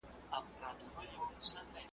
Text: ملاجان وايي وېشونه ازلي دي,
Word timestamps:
ملاجان 0.31 0.77
وايي 0.93 1.15
وېشونه 1.19 1.39
ازلي 1.41 1.61
دي, 1.73 1.81